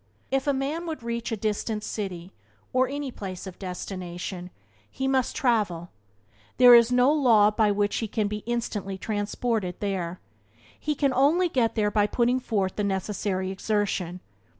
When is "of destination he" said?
3.45-5.07